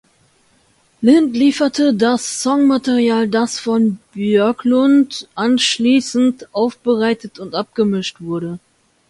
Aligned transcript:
Lindh 1.03 1.35
lieferte 1.37 1.93
das 1.93 2.41
Songmaterial, 2.41 3.27
das 3.29 3.59
von 3.59 3.99
Björklund 4.13 5.29
anschließend 5.35 6.55
aufbereitet 6.55 7.37
und 7.37 7.53
abgemischt 7.53 8.19
wurde. 8.19 8.57